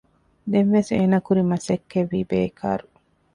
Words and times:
ދެންވެސް 0.51 0.91
އޭނަ 0.95 1.17
ކުރި 1.25 1.43
މަސައްކަތްވީ 1.49 2.19
ބޭކާރު 2.31 2.85